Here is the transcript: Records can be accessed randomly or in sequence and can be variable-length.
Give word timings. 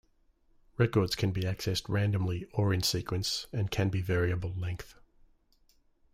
Records 0.79 1.15
can 1.15 1.29
be 1.31 1.43
accessed 1.43 1.87
randomly 1.87 2.45
or 2.53 2.73
in 2.73 2.81
sequence 2.81 3.45
and 3.53 3.69
can 3.69 3.89
be 3.89 4.01
variable-length. 4.01 4.95